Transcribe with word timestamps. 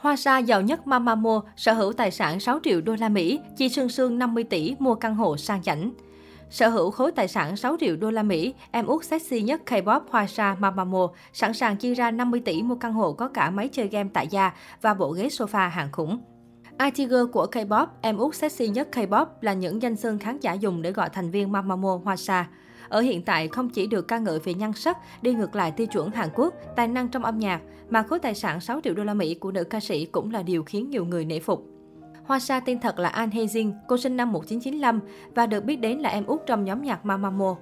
Hoa 0.00 0.16
sa 0.16 0.38
giàu 0.38 0.62
nhất 0.62 0.86
Mamamoo 0.86 1.40
sở 1.56 1.72
hữu 1.72 1.92
tài 1.92 2.10
sản 2.10 2.40
6 2.40 2.58
triệu 2.64 2.80
đô 2.80 2.96
la 2.98 3.08
Mỹ, 3.08 3.40
chi 3.56 3.68
sương 3.68 3.88
sương 3.88 4.18
50 4.18 4.44
tỷ 4.44 4.74
mua 4.78 4.94
căn 4.94 5.14
hộ 5.14 5.36
sang 5.36 5.62
chảnh. 5.62 5.90
Sở 6.50 6.68
hữu 6.68 6.90
khối 6.90 7.12
tài 7.12 7.28
sản 7.28 7.56
6 7.56 7.76
triệu 7.80 7.96
đô 7.96 8.10
la 8.10 8.22
Mỹ, 8.22 8.54
em 8.70 8.86
út 8.86 9.04
sexy 9.04 9.42
nhất 9.42 9.62
K-pop 9.66 10.00
Hoa 10.10 10.26
sa 10.26 10.56
Mamamoo 10.58 11.08
sẵn 11.32 11.54
sàng 11.54 11.76
chi 11.76 11.94
ra 11.94 12.10
50 12.10 12.40
tỷ 12.44 12.62
mua 12.62 12.74
căn 12.74 12.92
hộ 12.92 13.12
có 13.12 13.28
cả 13.28 13.50
máy 13.50 13.68
chơi 13.68 13.88
game 13.88 14.08
tại 14.12 14.26
gia 14.30 14.52
và 14.82 14.94
bộ 14.94 15.10
ghế 15.10 15.28
sofa 15.28 15.68
hàng 15.68 15.88
khủng. 15.92 16.20
iTiger 16.84 17.26
của 17.32 17.46
K-pop, 17.52 17.86
em 18.00 18.16
út 18.16 18.34
sexy 18.34 18.68
nhất 18.68 18.88
K-pop 18.92 19.26
là 19.40 19.52
những 19.52 19.82
danh 19.82 19.96
xưng 19.96 20.18
khán 20.18 20.40
giả 20.40 20.52
dùng 20.52 20.82
để 20.82 20.92
gọi 20.92 21.08
thành 21.08 21.30
viên 21.30 21.52
Mamamoo 21.52 22.00
Hoa 22.04 22.16
sa. 22.16 22.46
Ở 22.90 23.00
hiện 23.00 23.22
tại 23.22 23.48
không 23.48 23.68
chỉ 23.68 23.86
được 23.86 24.08
ca 24.08 24.18
ngợi 24.18 24.38
về 24.38 24.54
nhan 24.54 24.72
sắc, 24.72 24.98
đi 25.22 25.34
ngược 25.34 25.56
lại 25.56 25.70
tiêu 25.70 25.86
chuẩn 25.86 26.10
Hàn 26.10 26.28
Quốc, 26.34 26.54
tài 26.76 26.88
năng 26.88 27.08
trong 27.08 27.24
âm 27.24 27.38
nhạc, 27.38 27.60
mà 27.90 28.02
khối 28.02 28.18
tài 28.18 28.34
sản 28.34 28.60
6 28.60 28.80
triệu 28.84 28.94
đô 28.94 29.04
la 29.04 29.14
Mỹ 29.14 29.34
của 29.34 29.52
nữ 29.52 29.64
ca 29.64 29.80
sĩ 29.80 30.06
cũng 30.06 30.32
là 30.32 30.42
điều 30.42 30.62
khiến 30.62 30.90
nhiều 30.90 31.04
người 31.04 31.24
nể 31.24 31.40
phục. 31.40 31.66
Hoa 32.24 32.38
Sa 32.38 32.60
tên 32.60 32.80
thật 32.80 32.98
là 32.98 33.08
An 33.08 33.30
Hye 33.30 33.44
Jin, 33.44 33.72
cô 33.88 33.96
sinh 33.96 34.16
năm 34.16 34.32
1995 34.32 35.00
và 35.34 35.46
được 35.46 35.64
biết 35.64 35.76
đến 35.76 35.98
là 35.98 36.08
em 36.08 36.26
út 36.26 36.40
trong 36.46 36.64
nhóm 36.64 36.82
nhạc 36.82 37.06
Mamamoo. 37.06 37.56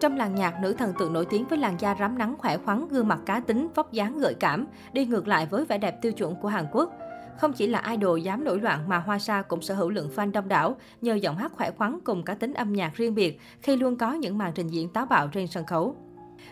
Trong 0.00 0.16
làng 0.16 0.34
nhạc, 0.34 0.60
nữ 0.62 0.72
thần 0.72 0.92
tượng 0.98 1.12
nổi 1.12 1.26
tiếng 1.30 1.44
với 1.48 1.58
làn 1.58 1.76
da 1.80 1.96
rám 2.00 2.18
nắng 2.18 2.34
khỏe 2.38 2.56
khoắn, 2.56 2.88
gương 2.88 3.08
mặt 3.08 3.20
cá 3.26 3.40
tính, 3.40 3.68
vóc 3.74 3.92
dáng 3.92 4.18
gợi 4.18 4.34
cảm, 4.34 4.66
đi 4.92 5.04
ngược 5.04 5.28
lại 5.28 5.46
với 5.46 5.64
vẻ 5.64 5.78
đẹp 5.78 6.02
tiêu 6.02 6.12
chuẩn 6.12 6.34
của 6.34 6.48
Hàn 6.48 6.66
Quốc. 6.72 6.92
Không 7.38 7.52
chỉ 7.52 7.66
là 7.66 7.82
idol 7.90 8.20
dám 8.20 8.44
nổi 8.44 8.60
loạn 8.60 8.88
mà 8.88 8.98
Hoa 8.98 9.18
Sa 9.18 9.42
cũng 9.42 9.62
sở 9.62 9.74
hữu 9.74 9.90
lượng 9.90 10.10
fan 10.16 10.32
đông 10.32 10.48
đảo 10.48 10.76
nhờ 11.00 11.14
giọng 11.14 11.36
hát 11.36 11.52
khỏe 11.52 11.70
khoắn 11.70 11.98
cùng 12.04 12.22
cá 12.22 12.34
tính 12.34 12.54
âm 12.54 12.72
nhạc 12.72 12.94
riêng 12.94 13.14
biệt 13.14 13.40
khi 13.62 13.76
luôn 13.76 13.96
có 13.96 14.12
những 14.12 14.38
màn 14.38 14.52
trình 14.54 14.68
diễn 14.68 14.88
táo 14.88 15.06
bạo 15.06 15.28
trên 15.28 15.46
sân 15.46 15.66
khấu. 15.66 15.96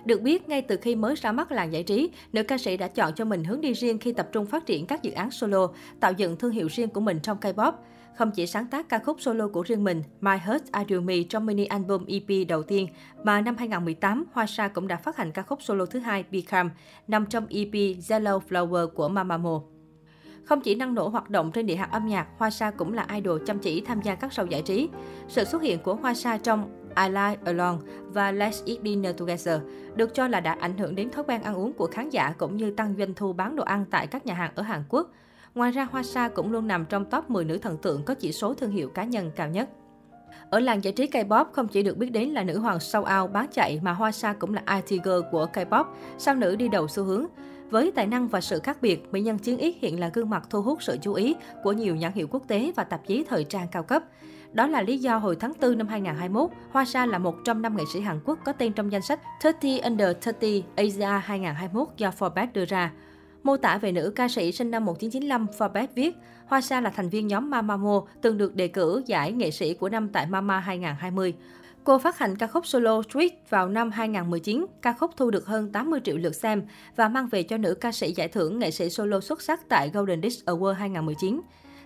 Được 0.04 0.22
biết, 0.22 0.48
ngay 0.48 0.62
từ 0.62 0.76
khi 0.76 0.96
mới 0.96 1.14
ra 1.14 1.32
mắt 1.32 1.52
làng 1.52 1.72
giải 1.72 1.82
trí, 1.82 2.10
nữ 2.32 2.42
ca 2.42 2.58
sĩ 2.58 2.76
đã 2.76 2.88
chọn 2.88 3.12
cho 3.14 3.24
mình 3.24 3.44
hướng 3.44 3.60
đi 3.60 3.72
riêng 3.72 3.98
khi 3.98 4.12
tập 4.12 4.28
trung 4.32 4.46
phát 4.46 4.66
triển 4.66 4.86
các 4.86 5.02
dự 5.02 5.12
án 5.12 5.30
solo, 5.30 5.68
tạo 6.00 6.12
dựng 6.12 6.36
thương 6.36 6.50
hiệu 6.50 6.68
riêng 6.70 6.88
của 6.88 7.00
mình 7.00 7.18
trong 7.22 7.38
K-pop. 7.40 7.72
Không 8.18 8.30
chỉ 8.30 8.46
sáng 8.46 8.66
tác 8.66 8.88
ca 8.88 8.98
khúc 8.98 9.20
solo 9.20 9.48
của 9.48 9.62
riêng 9.62 9.84
mình, 9.84 10.02
My 10.20 10.36
Heart 10.44 10.64
I 10.64 10.84
Do 10.88 11.00
Me 11.00 11.14
trong 11.28 11.46
mini 11.46 11.64
album 11.64 12.04
EP 12.06 12.48
đầu 12.48 12.62
tiên, 12.62 12.88
mà 13.24 13.40
năm 13.40 13.56
2018, 13.58 14.24
Hoa 14.32 14.46
Sa 14.46 14.68
cũng 14.68 14.88
đã 14.88 14.96
phát 14.96 15.16
hành 15.16 15.32
ca 15.32 15.42
khúc 15.42 15.62
solo 15.62 15.86
thứ 15.86 15.98
hai 15.98 16.24
Become, 16.30 16.70
nằm 17.08 17.26
trong 17.26 17.46
EP 17.46 17.72
Yellow 17.72 18.40
Flower 18.48 18.88
của 18.88 19.08
Mamamoo. 19.08 19.62
Không 20.44 20.60
chỉ 20.60 20.74
năng 20.74 20.94
nổ 20.94 21.08
hoạt 21.08 21.30
động 21.30 21.52
trên 21.52 21.66
địa 21.66 21.76
hạt 21.76 21.88
âm 21.92 22.06
nhạc, 22.06 22.26
Hoa 22.38 22.50
Sa 22.50 22.70
cũng 22.70 22.92
là 22.92 23.06
idol 23.14 23.42
chăm 23.46 23.58
chỉ 23.58 23.80
tham 23.80 24.00
gia 24.02 24.14
các 24.14 24.30
show 24.30 24.46
giải 24.46 24.62
trí. 24.62 24.88
Sự 25.28 25.44
xuất 25.44 25.62
hiện 25.62 25.78
của 25.78 25.94
Hoa 25.94 26.14
Sa 26.14 26.38
trong 26.38 26.70
I 26.96 27.08
Like 27.08 27.38
Alone 27.44 27.78
và 28.06 28.32
Let's 28.32 28.66
Eat 28.66 28.78
Dinner 28.84 29.16
Together 29.16 29.60
được 29.94 30.14
cho 30.14 30.28
là 30.28 30.40
đã 30.40 30.56
ảnh 30.60 30.78
hưởng 30.78 30.94
đến 30.94 31.10
thói 31.10 31.24
quen 31.24 31.42
ăn 31.42 31.54
uống 31.54 31.72
của 31.72 31.86
khán 31.86 32.10
giả 32.10 32.34
cũng 32.38 32.56
như 32.56 32.70
tăng 32.70 32.94
doanh 32.98 33.14
thu 33.14 33.32
bán 33.32 33.56
đồ 33.56 33.64
ăn 33.64 33.84
tại 33.90 34.06
các 34.06 34.26
nhà 34.26 34.34
hàng 34.34 34.52
ở 34.54 34.62
Hàn 34.62 34.84
Quốc. 34.88 35.10
Ngoài 35.54 35.70
ra, 35.70 35.84
Hoa 35.84 36.02
Sa 36.02 36.28
cũng 36.28 36.52
luôn 36.52 36.66
nằm 36.66 36.84
trong 36.84 37.04
top 37.04 37.30
10 37.30 37.44
nữ 37.44 37.58
thần 37.58 37.76
tượng 37.76 38.04
có 38.04 38.14
chỉ 38.14 38.32
số 38.32 38.54
thương 38.54 38.70
hiệu 38.70 38.88
cá 38.88 39.04
nhân 39.04 39.30
cao 39.36 39.48
nhất. 39.48 39.68
Ở 40.50 40.60
làng 40.60 40.84
giải 40.84 40.92
trí 40.92 41.06
K-pop 41.06 41.44
không 41.52 41.68
chỉ 41.68 41.82
được 41.82 41.96
biết 41.96 42.10
đến 42.10 42.28
là 42.28 42.42
nữ 42.42 42.58
hoàng 42.58 42.80
sâu 42.80 43.04
ao 43.04 43.26
bán 43.26 43.46
chạy 43.52 43.80
mà 43.82 43.92
Hoa 43.92 44.12
Sa 44.12 44.32
cũng 44.32 44.54
là 44.54 44.62
IT 44.66 45.02
girl 45.04 45.20
của 45.30 45.46
K-pop, 45.52 45.84
sao 46.18 46.34
nữ 46.34 46.56
đi 46.56 46.68
đầu 46.68 46.88
xu 46.88 47.04
hướng. 47.04 47.26
Với 47.72 47.92
tài 47.94 48.06
năng 48.06 48.28
và 48.28 48.40
sự 48.40 48.60
khác 48.60 48.82
biệt, 48.82 49.08
mỹ 49.12 49.20
nhân 49.20 49.38
Chiến 49.38 49.58
Yết 49.58 49.74
hiện 49.80 50.00
là 50.00 50.10
gương 50.12 50.30
mặt 50.30 50.46
thu 50.50 50.62
hút 50.62 50.82
sự 50.82 50.98
chú 51.02 51.14
ý 51.14 51.34
của 51.62 51.72
nhiều 51.72 51.96
nhãn 51.96 52.12
hiệu 52.12 52.28
quốc 52.30 52.42
tế 52.48 52.72
và 52.76 52.84
tạp 52.84 53.06
chí 53.06 53.24
thời 53.28 53.44
trang 53.44 53.68
cao 53.72 53.82
cấp. 53.82 54.02
Đó 54.52 54.66
là 54.66 54.82
lý 54.82 54.98
do 54.98 55.16
hồi 55.16 55.36
tháng 55.40 55.52
4 55.60 55.78
năm 55.78 55.88
2021, 55.88 56.50
Hoa 56.70 56.84
Sa 56.84 57.06
là 57.06 57.18
một 57.18 57.34
trong 57.44 57.62
năm 57.62 57.76
nghệ 57.76 57.84
sĩ 57.92 58.00
Hàn 58.00 58.20
Quốc 58.24 58.38
có 58.44 58.52
tên 58.52 58.72
trong 58.72 58.92
danh 58.92 59.02
sách 59.02 59.20
30 59.44 59.78
Under 59.78 60.16
30 60.26 60.62
Asia 60.76 61.20
2021 61.24 61.88
do 61.96 62.10
Forbes 62.18 62.46
đưa 62.52 62.64
ra. 62.64 62.92
Mô 63.42 63.56
tả 63.56 63.78
về 63.78 63.92
nữ 63.92 64.12
ca 64.16 64.28
sĩ 64.28 64.52
sinh 64.52 64.70
năm 64.70 64.84
1995, 64.84 65.46
Forbes 65.58 65.86
viết, 65.94 66.16
Hoa 66.46 66.60
Sa 66.60 66.80
là 66.80 66.90
thành 66.90 67.08
viên 67.08 67.26
nhóm 67.26 67.50
Mamamoo, 67.50 68.06
từng 68.20 68.38
được 68.38 68.54
đề 68.54 68.68
cử 68.68 69.02
giải 69.06 69.32
nghệ 69.32 69.50
sĩ 69.50 69.74
của 69.74 69.88
năm 69.88 70.08
tại 70.08 70.26
Mama 70.26 70.60
2020. 70.60 71.34
Cô 71.84 71.98
phát 71.98 72.18
hành 72.18 72.36
ca 72.36 72.46
khúc 72.46 72.66
solo 72.66 73.02
Street 73.02 73.32
vào 73.50 73.68
năm 73.68 73.90
2019, 73.90 74.66
ca 74.82 74.92
khúc 74.92 75.10
thu 75.16 75.30
được 75.30 75.46
hơn 75.46 75.72
80 75.72 76.00
triệu 76.04 76.16
lượt 76.16 76.34
xem 76.34 76.62
và 76.96 77.08
mang 77.08 77.28
về 77.28 77.42
cho 77.42 77.56
nữ 77.56 77.74
ca 77.74 77.92
sĩ 77.92 78.12
giải 78.12 78.28
thưởng 78.28 78.58
nghệ 78.58 78.70
sĩ 78.70 78.90
solo 78.90 79.20
xuất 79.20 79.42
sắc 79.42 79.68
tại 79.68 79.90
Golden 79.94 80.22
Disc 80.22 80.46
Award 80.46 80.72
2019. 80.72 81.40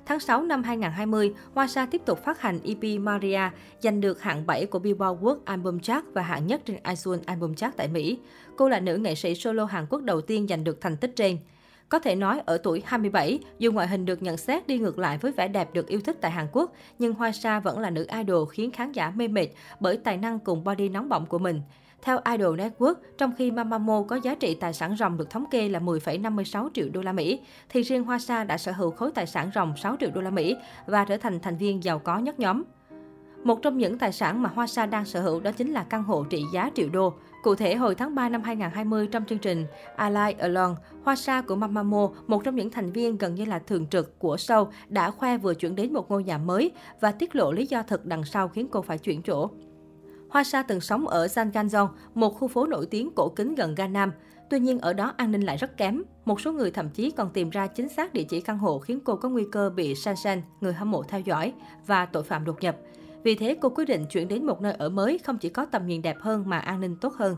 Tháng 0.07 0.21
6 0.21 0.43
năm 0.43 0.63
2020, 0.63 1.35
Hoa 1.55 1.67
Sa 1.67 1.87
tiếp 1.87 2.03
tục 2.05 2.25
phát 2.25 2.41
hành 2.41 2.59
EP 2.65 3.01
Maria, 3.01 3.41
giành 3.81 4.01
được 4.01 4.23
hạng 4.23 4.47
7 4.47 4.67
của 4.67 4.79
Billboard 4.79 5.21
World 5.21 5.39
Album 5.45 5.79
Chart 5.79 6.05
và 6.13 6.23
hạng 6.23 6.47
nhất 6.47 6.61
trên 6.65 6.77
iTunes 6.77 7.27
Album 7.27 7.55
Chart 7.55 7.77
tại 7.77 7.89
Mỹ. 7.89 8.19
Cô 8.57 8.69
là 8.69 8.81
nữ 8.81 8.97
nghệ 8.97 9.15
sĩ 9.15 9.35
solo 9.35 9.65
Hàn 9.65 9.87
Quốc 9.91 10.03
đầu 10.03 10.21
tiên 10.21 10.47
giành 10.49 10.65
được 10.65 10.81
thành 10.81 10.97
tích 10.97 11.17
trên. 11.17 11.39
Có 11.89 11.99
thể 11.99 12.15
nói 12.15 12.41
ở 12.47 12.59
tuổi 12.59 12.83
27, 12.87 13.39
dù 13.59 13.73
ngoại 13.73 13.89
hình 13.89 14.05
được 14.05 14.23
nhận 14.23 14.37
xét 14.37 14.67
đi 14.67 14.79
ngược 14.79 14.99
lại 14.99 15.19
với 15.19 15.33
vẻ 15.33 15.49
đẹp 15.49 15.75
được 15.75 15.87
yêu 15.87 16.01
thích 16.01 16.17
tại 16.21 16.31
Hàn 16.31 16.47
Quốc, 16.53 16.73
nhưng 16.99 17.15
Hoa 17.15 17.33
Sa 17.33 17.61
vẫn 17.61 17.79
là 17.79 17.91
nữ 17.91 18.07
idol 18.19 18.49
khiến 18.51 18.71
khán 18.71 18.93
giả 18.93 19.11
mê 19.11 19.29
mệt 19.29 19.49
bởi 19.81 19.97
tài 19.97 20.17
năng 20.17 20.39
cùng 20.39 20.65
body 20.65 20.89
nóng 20.89 21.09
bỏng 21.09 21.27
của 21.27 21.39
mình. 21.39 21.61
Theo 22.03 22.19
Idol 22.33 22.61
Network, 22.61 22.95
trong 23.19 23.33
khi 23.39 23.51
Mamamoo 23.51 24.03
có 24.03 24.17
giá 24.17 24.35
trị 24.35 24.55
tài 24.55 24.73
sản 24.73 24.97
ròng 24.97 25.17
được 25.17 25.31
thống 25.31 25.45
kê 25.51 25.69
là 25.69 25.81
10,56 25.81 26.69
triệu 26.75 26.89
đô 26.93 27.03
la 27.03 27.13
Mỹ, 27.13 27.41
thì 27.69 27.83
riêng 27.83 28.05
Hoa 28.05 28.19
Sa 28.19 28.45
đã 28.45 28.59
sở 28.59 28.73
hữu 28.73 28.91
khối 28.91 29.11
tài 29.15 29.27
sản 29.27 29.51
ròng 29.55 29.77
6 29.77 29.97
triệu 30.01 30.11
đô 30.15 30.21
la 30.21 30.31
Mỹ 30.31 30.57
và 30.87 31.05
trở 31.05 31.17
thành 31.17 31.41
thành 31.41 31.57
viên 31.57 31.85
giàu 31.85 31.99
có 31.99 32.19
nhất 32.19 32.41
nhóm. 32.41 32.63
Một 33.45 33.63
trong 33.63 33.79
những 33.79 33.99
tài 33.99 34.13
sản 34.13 34.43
mà 34.43 34.51
Hoa 34.55 34.67
Sa 34.67 34.87
đang 34.87 35.05
sở 35.05 35.21
hữu 35.23 35.41
đó 35.41 35.53
chính 35.53 35.73
là 35.73 35.85
căn 35.85 36.03
hộ 36.03 36.25
trị 36.25 36.45
giá 36.53 36.71
triệu 36.75 36.89
đô. 36.89 37.13
Cụ 37.43 37.55
thể, 37.55 37.75
hồi 37.75 37.95
tháng 37.95 38.15
3 38.15 38.29
năm 38.29 38.43
2020 38.43 39.07
trong 39.07 39.25
chương 39.25 39.39
trình 39.39 39.67
Ally 39.97 40.33
Alone, 40.39 40.75
Hoa 41.05 41.17
Sa 41.17 41.41
của 41.41 41.57
Mamamoo, 41.57 42.11
một 42.27 42.45
trong 42.45 42.57
những 42.57 42.71
thành 42.71 42.93
viên 42.93 43.19
gần 43.19 43.35
như 43.35 43.45
là 43.45 43.59
thường 43.59 43.87
trực 43.87 44.19
của 44.19 44.37
show, 44.37 44.67
đã 44.89 45.11
khoe 45.11 45.39
vừa 45.39 45.55
chuyển 45.55 45.75
đến 45.75 45.93
một 45.93 46.11
ngôi 46.11 46.25
nhà 46.25 46.39
mới 46.39 46.71
và 47.01 47.13
tiết 47.13 47.37
lộ 47.37 47.53
lý 47.53 47.67
do 47.67 47.83
thật 47.83 48.07
đằng 48.07 48.25
sau 48.25 48.49
khiến 48.49 48.69
cô 48.71 48.83
phải 48.83 48.99
chuyển 48.99 49.23
chỗ. 49.23 49.51
Hoa 50.29 50.45
Sa 50.45 50.63
từng 50.63 50.81
sống 50.81 51.09
ở 51.09 51.27
Janganjong, 51.27 51.89
một 52.15 52.31
khu 52.31 52.49
phố 52.49 52.67
nổi 52.67 52.87
tiếng 52.87 53.11
cổ 53.17 53.29
kính 53.29 53.55
gần 53.55 53.75
Gangnam. 53.75 54.13
Tuy 54.51 54.59
nhiên 54.59 54.79
ở 54.79 54.93
đó 54.93 55.15
an 55.17 55.33
ninh 55.33 55.43
lại 55.43 55.57
rất 55.57 55.77
kém. 55.77 56.03
Một 56.25 56.41
số 56.41 56.53
người 56.53 56.71
thậm 56.71 56.89
chí 56.91 57.11
còn 57.11 57.31
tìm 57.31 57.51
ra 57.51 57.67
chính 57.67 57.89
xác 57.89 58.13
địa 58.13 58.23
chỉ 58.23 58.41
căn 58.41 58.59
hộ 58.59 58.79
khiến 58.79 59.01
cô 59.05 59.17
có 59.17 59.29
nguy 59.29 59.45
cơ 59.53 59.71
bị 59.71 59.95
San 59.95 60.17
San, 60.17 60.43
người 60.61 60.73
hâm 60.73 60.91
mộ 60.91 61.03
theo 61.03 61.21
dõi, 61.21 61.53
và 61.87 62.07
tội 62.07 62.23
phạm 62.23 62.45
đột 62.45 62.63
nhập. 62.63 62.77
Vì 63.23 63.35
thế, 63.35 63.57
cô 63.61 63.69
quyết 63.69 63.85
định 63.85 64.07
chuyển 64.11 64.29
đến 64.29 64.47
một 64.47 64.63
nơi 64.63 64.73
ở 64.73 64.89
mới 64.89 65.19
không 65.19 65.39
chỉ 65.39 65.49
có 65.49 65.65
tầm 65.65 65.87
nhìn 65.87 66.03
đẹp 66.03 66.17
hơn 66.21 66.45
mà 66.47 66.59
an 66.59 66.81
ninh 66.81 66.97
tốt 66.97 67.15
hơn. 67.15 67.37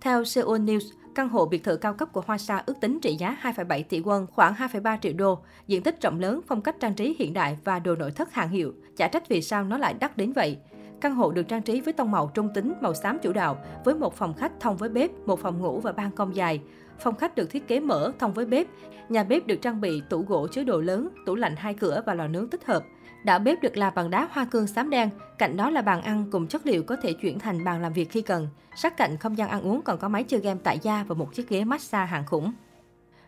Theo 0.00 0.24
Seoul 0.24 0.60
News, 0.60 0.90
căn 1.14 1.28
hộ 1.28 1.46
biệt 1.46 1.64
thự 1.64 1.76
cao 1.76 1.94
cấp 1.94 2.12
của 2.12 2.22
Hoa 2.26 2.38
Sa 2.38 2.62
ước 2.66 2.80
tính 2.80 2.98
trị 3.02 3.16
giá 3.18 3.36
2,7 3.42 3.82
tỷ 3.88 4.00
won, 4.00 4.26
khoảng 4.26 4.54
2,3 4.54 4.98
triệu 5.02 5.12
đô, 5.12 5.38
diện 5.66 5.82
tích 5.82 6.02
rộng 6.02 6.20
lớn, 6.20 6.40
phong 6.46 6.62
cách 6.62 6.76
trang 6.80 6.94
trí 6.94 7.16
hiện 7.18 7.32
đại 7.32 7.58
và 7.64 7.78
đồ 7.78 7.96
nội 7.96 8.10
thất 8.10 8.32
hàng 8.32 8.48
hiệu. 8.48 8.72
Chả 8.96 9.08
trách 9.08 9.28
vì 9.28 9.42
sao 9.42 9.64
nó 9.64 9.78
lại 9.78 9.94
đắt 9.94 10.16
đến 10.16 10.32
vậy. 10.32 10.58
Căn 11.00 11.14
hộ 11.14 11.30
được 11.30 11.48
trang 11.48 11.62
trí 11.62 11.80
với 11.80 11.92
tông 11.92 12.10
màu 12.10 12.30
trung 12.34 12.48
tính, 12.54 12.72
màu 12.80 12.94
xám 12.94 13.18
chủ 13.18 13.32
đạo, 13.32 13.58
với 13.84 13.94
một 13.94 14.14
phòng 14.14 14.34
khách 14.34 14.52
thông 14.60 14.76
với 14.76 14.88
bếp, 14.88 15.10
một 15.26 15.40
phòng 15.40 15.58
ngủ 15.58 15.80
và 15.80 15.92
ban 15.92 16.10
công 16.10 16.36
dài. 16.36 16.60
Phòng 16.98 17.14
khách 17.14 17.34
được 17.34 17.50
thiết 17.50 17.68
kế 17.68 17.80
mở, 17.80 18.12
thông 18.18 18.32
với 18.32 18.46
bếp. 18.46 18.66
Nhà 19.08 19.24
bếp 19.24 19.46
được 19.46 19.56
trang 19.56 19.80
bị 19.80 20.02
tủ 20.10 20.22
gỗ 20.22 20.46
chứa 20.46 20.64
đồ 20.64 20.80
lớn, 20.80 21.08
tủ 21.26 21.34
lạnh 21.34 21.54
hai 21.56 21.74
cửa 21.74 22.02
và 22.06 22.14
lò 22.14 22.26
nướng 22.26 22.48
tích 22.48 22.64
hợp. 22.66 22.82
Đảo 23.24 23.38
bếp 23.38 23.62
được 23.62 23.76
làm 23.76 23.94
bằng 23.94 24.10
đá 24.10 24.28
hoa 24.30 24.44
cương 24.44 24.66
xám 24.66 24.90
đen, 24.90 25.08
cạnh 25.38 25.56
đó 25.56 25.70
là 25.70 25.82
bàn 25.82 26.02
ăn 26.02 26.24
cùng 26.30 26.46
chất 26.46 26.66
liệu 26.66 26.82
có 26.82 26.96
thể 26.96 27.12
chuyển 27.12 27.38
thành 27.38 27.64
bàn 27.64 27.82
làm 27.82 27.92
việc 27.92 28.10
khi 28.10 28.22
cần. 28.22 28.48
Sát 28.76 28.96
cạnh 28.96 29.16
không 29.16 29.38
gian 29.38 29.48
ăn 29.48 29.62
uống 29.62 29.82
còn 29.82 29.98
có 29.98 30.08
máy 30.08 30.24
chơi 30.24 30.40
game 30.40 30.60
tại 30.64 30.78
gia 30.82 31.04
và 31.08 31.14
một 31.14 31.34
chiếc 31.34 31.48
ghế 31.48 31.64
massage 31.64 32.06
hàng 32.06 32.26
khủng. 32.26 32.52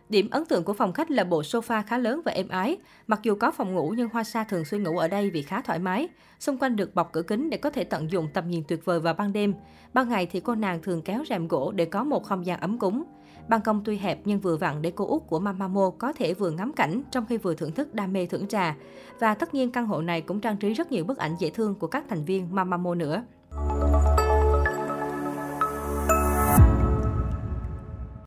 Điểm 0.09 0.29
ấn 0.31 0.45
tượng 0.45 0.63
của 0.63 0.73
phòng 0.73 0.93
khách 0.93 1.11
là 1.11 1.23
bộ 1.23 1.41
sofa 1.41 1.83
khá 1.87 1.97
lớn 1.97 2.21
và 2.25 2.31
êm 2.31 2.47
ái. 2.47 2.77
Mặc 3.07 3.19
dù 3.23 3.35
có 3.35 3.51
phòng 3.51 3.75
ngủ, 3.75 3.93
nhưng 3.97 4.09
Hoa 4.09 4.23
Sa 4.23 4.43
thường 4.43 4.65
xuyên 4.65 4.83
ngủ 4.83 4.97
ở 4.97 5.07
đây 5.07 5.29
vì 5.29 5.41
khá 5.41 5.61
thoải 5.61 5.79
mái. 5.79 6.07
Xung 6.39 6.57
quanh 6.57 6.75
được 6.75 6.95
bọc 6.95 7.11
cửa 7.11 7.21
kính 7.21 7.49
để 7.49 7.57
có 7.57 7.69
thể 7.69 7.83
tận 7.83 8.11
dụng 8.11 8.27
tầm 8.33 8.47
nhìn 8.47 8.63
tuyệt 8.67 8.85
vời 8.85 8.99
vào 8.99 9.13
ban 9.13 9.33
đêm. 9.33 9.53
Ban 9.93 10.09
ngày 10.09 10.25
thì 10.25 10.39
cô 10.39 10.55
nàng 10.55 10.81
thường 10.81 11.01
kéo 11.01 11.23
rèm 11.29 11.47
gỗ 11.47 11.71
để 11.71 11.85
có 11.85 12.03
một 12.03 12.23
không 12.23 12.45
gian 12.45 12.59
ấm 12.59 12.79
cúng. 12.79 13.03
Ban 13.47 13.61
công 13.61 13.81
tuy 13.85 13.97
hẹp 13.97 14.19
nhưng 14.25 14.39
vừa 14.39 14.57
vặn 14.57 14.81
để 14.81 14.91
cô 14.95 15.07
út 15.07 15.21
của 15.27 15.39
Mamamo 15.39 15.89
có 15.97 16.13
thể 16.13 16.33
vừa 16.33 16.51
ngắm 16.51 16.73
cảnh, 16.73 17.01
trong 17.11 17.25
khi 17.25 17.37
vừa 17.37 17.53
thưởng 17.53 17.71
thức 17.71 17.93
đam 17.93 18.13
mê 18.13 18.25
thưởng 18.25 18.47
trà. 18.47 18.75
Và 19.19 19.33
tất 19.33 19.53
nhiên 19.53 19.71
căn 19.71 19.85
hộ 19.85 20.01
này 20.01 20.21
cũng 20.21 20.39
trang 20.39 20.57
trí 20.57 20.73
rất 20.73 20.91
nhiều 20.91 21.05
bức 21.05 21.17
ảnh 21.17 21.35
dễ 21.39 21.49
thương 21.49 21.75
của 21.75 21.87
các 21.87 22.05
thành 22.09 22.25
viên 22.25 22.55
Mamamo 22.55 22.95
nữa. 22.95 23.23